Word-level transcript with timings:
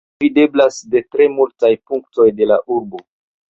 Ĝi 0.11 0.23
videblas 0.23 0.79
de 0.93 1.01
tre 1.17 1.27
multaj 1.35 1.71
punktoj 1.91 2.29
de 2.43 2.51
la 2.55 2.61
urbo. 2.79 3.07